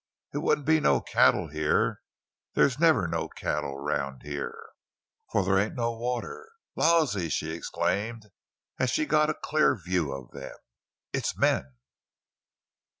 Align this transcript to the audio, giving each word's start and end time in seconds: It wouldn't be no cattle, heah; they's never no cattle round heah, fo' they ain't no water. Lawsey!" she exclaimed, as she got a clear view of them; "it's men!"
It 0.33 0.39
wouldn't 0.39 0.65
be 0.65 0.79
no 0.79 0.99
cattle, 0.99 1.49
heah; 1.49 1.97
they's 2.55 2.79
never 2.79 3.07
no 3.07 3.27
cattle 3.29 3.77
round 3.77 4.23
heah, 4.23 4.49
fo' 5.31 5.43
they 5.43 5.63
ain't 5.63 5.75
no 5.75 5.91
water. 5.91 6.49
Lawsey!" 6.75 7.29
she 7.29 7.51
exclaimed, 7.51 8.31
as 8.79 8.89
she 8.89 9.05
got 9.05 9.29
a 9.29 9.35
clear 9.35 9.75
view 9.77 10.11
of 10.11 10.31
them; 10.31 10.55
"it's 11.13 11.37
men!" 11.37 11.75